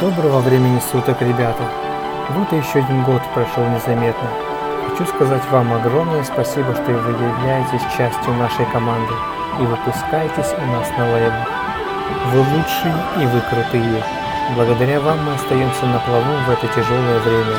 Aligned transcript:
Доброго 0.00 0.38
времени 0.38 0.80
суток, 0.92 1.20
ребята! 1.22 1.64
Вот 2.30 2.52
и 2.52 2.56
еще 2.56 2.78
один 2.78 3.02
год 3.02 3.20
прошел 3.34 3.64
незаметно. 3.66 4.28
Хочу 4.86 5.04
сказать 5.06 5.42
вам 5.50 5.72
огромное 5.72 6.22
спасибо, 6.22 6.72
что 6.72 6.92
вы 6.92 7.10
являетесь 7.10 7.82
частью 7.96 8.32
нашей 8.34 8.64
команды 8.66 9.12
и 9.58 9.66
выпускаетесь 9.66 10.54
у 10.56 10.66
нас 10.70 10.86
на 10.96 11.10
лейбле. 11.10 11.46
Вы 12.30 12.38
лучшие 12.38 12.94
и 13.18 13.26
вы 13.26 13.40
крутые. 13.50 14.04
Благодаря 14.54 15.00
вам 15.00 15.18
мы 15.24 15.34
остаемся 15.34 15.86
на 15.86 15.98
плаву 15.98 16.32
в 16.46 16.50
это 16.50 16.68
тяжелое 16.68 17.18
время. 17.18 17.58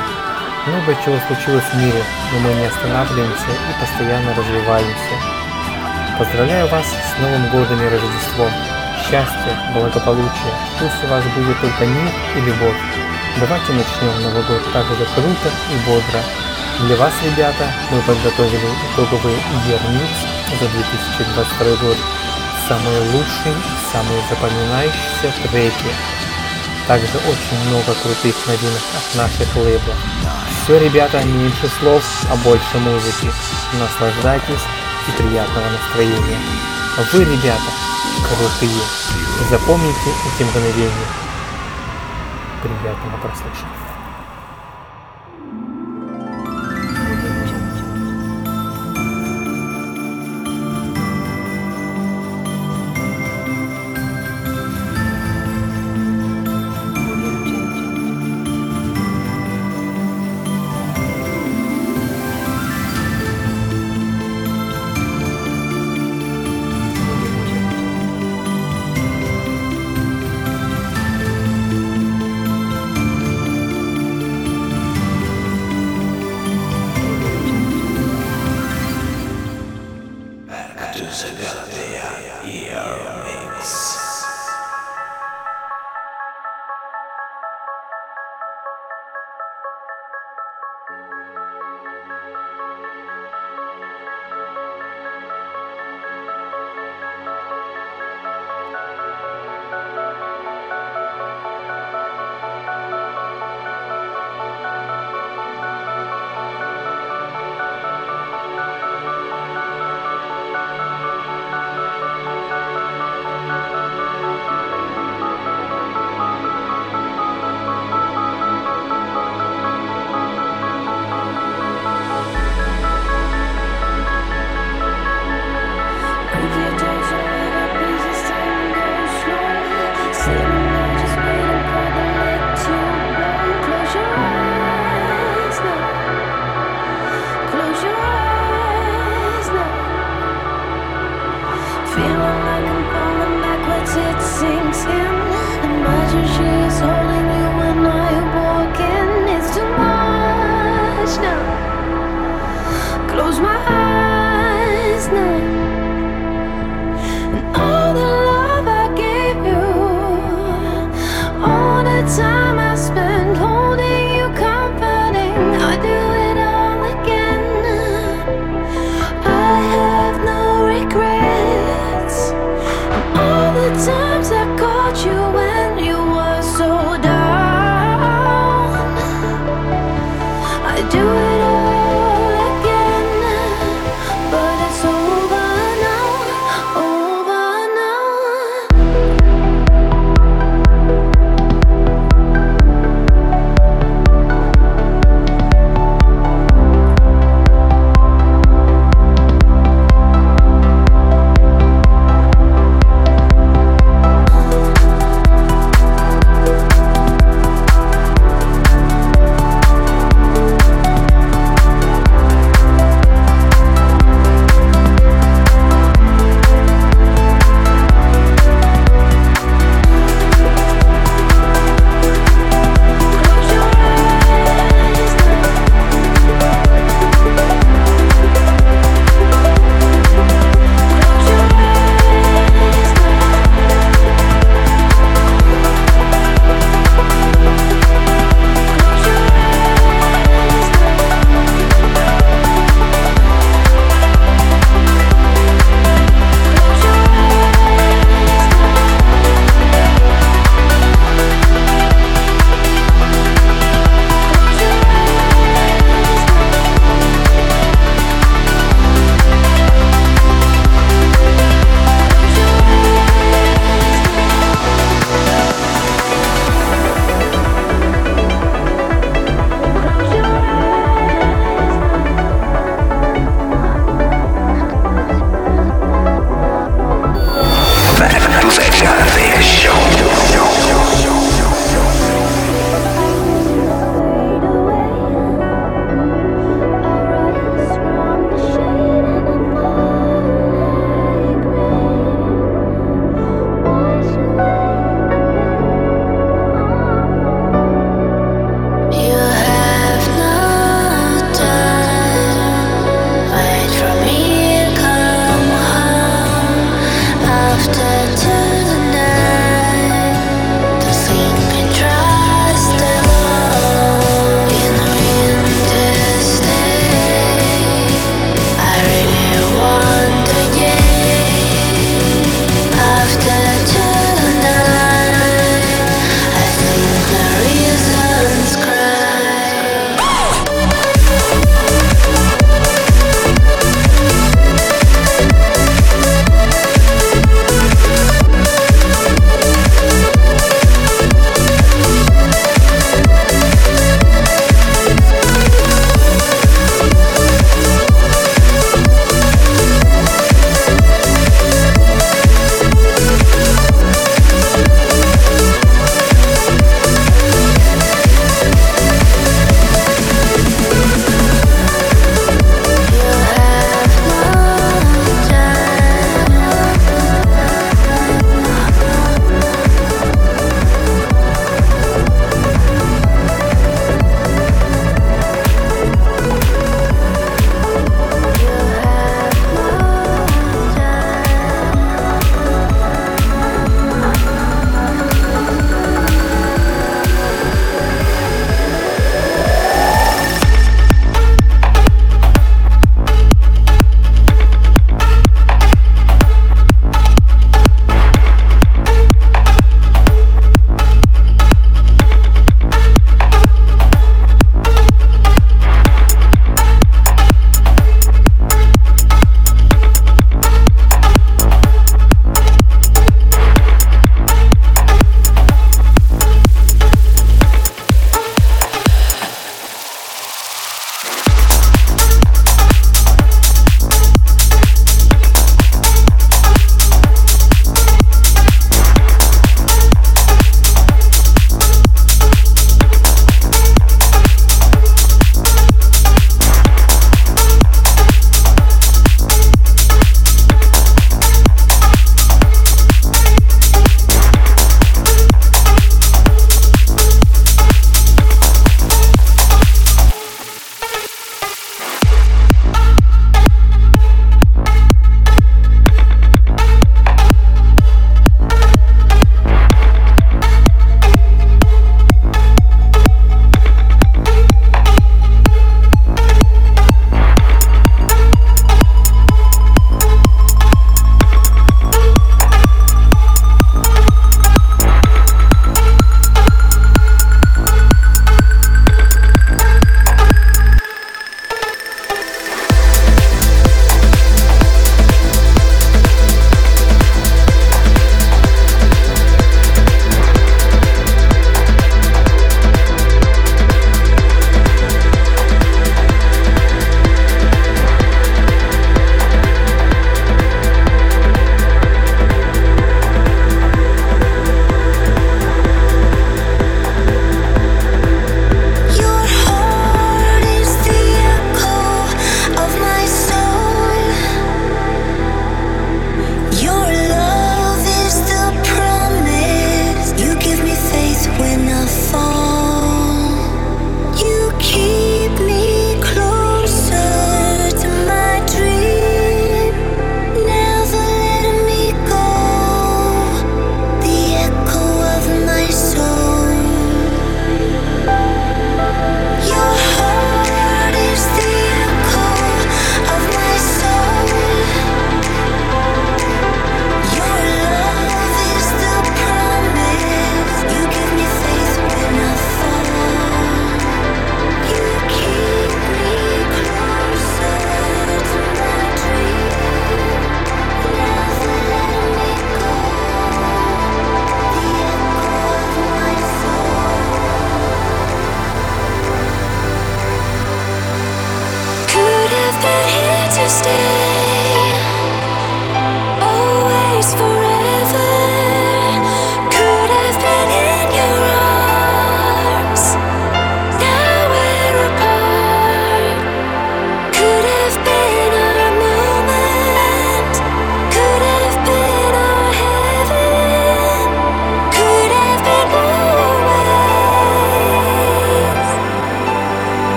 Много 0.67 0.95
чего 1.03 1.17
случилось 1.27 1.67
в 1.73 1.75
мире, 1.75 2.01
но 2.31 2.39
мы 2.39 2.53
не 2.53 2.67
останавливаемся 2.67 3.51
и 3.51 3.81
постоянно 3.81 4.31
развиваемся. 4.31 5.15
Поздравляю 6.17 6.69
вас 6.69 6.85
с 6.85 7.19
Новым 7.19 7.49
годом 7.51 7.83
и 7.83 7.89
Рождеством! 7.89 8.78
Счастья, 9.09 9.57
благополучия, 9.73 10.53
пусть 10.77 11.03
у 11.03 11.07
вас 11.07 11.23
будет 11.35 11.59
только 11.59 11.83
мир 11.83 12.11
и 12.35 12.41
любовь. 12.41 12.77
Давайте 13.39 13.73
начнем 13.73 14.21
Новый 14.21 14.43
год 14.43 14.61
так 14.71 14.85
же 14.85 15.03
круто 15.15 15.49
и 15.73 15.89
бодро. 15.89 16.21
Для 16.81 16.95
вас, 16.95 17.11
ребята, 17.25 17.73
мы 17.89 18.01
подготовили 18.01 18.69
итоговый 18.93 19.33
Year 19.65 19.81
Mix 19.89 20.13
за 20.59 20.69
2022 20.69 21.87
год. 21.87 21.97
Самые 22.67 22.99
лучшие 23.09 23.55
и 23.57 23.91
самые 23.91 24.21
запоминающиеся 24.29 25.33
треки. 25.49 25.91
Также 26.85 27.17
очень 27.17 27.67
много 27.67 27.95
крутых 28.03 28.35
новинок 28.45 28.83
от 28.93 29.17
наших 29.17 29.55
лейблов. 29.55 29.97
Все, 30.63 30.77
ребята, 30.77 31.23
меньше 31.23 31.67
слов, 31.79 32.03
а 32.29 32.35
больше 32.35 32.77
музыки. 32.77 33.31
Наслаждайтесь 33.73 34.65
и 35.07 35.11
приятного 35.17 35.65
настроения. 35.67 36.37
Вы, 37.11 37.23
ребята, 37.23 37.71
крутые. 38.35 38.81
Запомните 39.49 40.11
эти 40.27 40.43
мгновения. 40.43 41.07
Приятного 42.61 43.17
прослушивания. 43.21 43.88